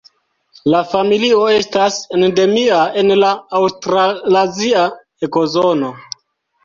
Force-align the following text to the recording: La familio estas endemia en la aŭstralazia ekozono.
La 0.75 0.79
familio 0.93 1.41
estas 1.57 1.99
endemia 2.19 2.79
en 3.03 3.13
la 3.25 3.31
aŭstralazia 3.59 4.87
ekozono. 5.29 5.93